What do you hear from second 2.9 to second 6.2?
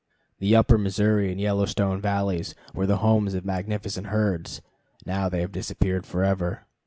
homes of magnificent herds; now they have disappeared